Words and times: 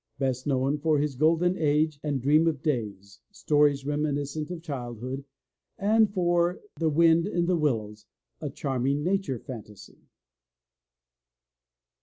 Best 0.17 0.47
known 0.47 0.79
for 0.79 0.97
his 0.97 1.13
Golden 1.13 1.55
Age 1.59 1.99
and 2.01 2.19
Dream 2.23 2.51
Days, 2.55 3.19
stories 3.29 3.85
reminiscent 3.85 4.49
of 4.49 4.63
childhood, 4.63 5.23
and 5.77 6.11
for 6.11 6.59
The 6.77 6.89
Wind 6.89 7.27
in 7.27 7.45
the 7.45 7.55
Willows, 7.55 8.07
a 8.41 8.49
charming 8.49 9.03
nature 9.03 9.37
fantasy. 9.37 9.99